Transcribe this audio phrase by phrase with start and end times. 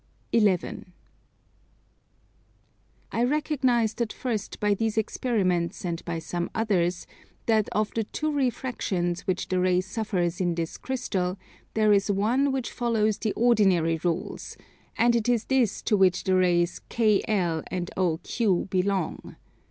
[0.33, 0.93] 11.
[3.11, 7.05] I recognized at first by these experiments and by some others
[7.45, 11.37] that of the two refractions which the ray suffers in this Crystal,
[11.75, 14.57] there is one which follows the ordinary rules;
[14.97, 19.35] and it is this to which the rays KL and OQ belong.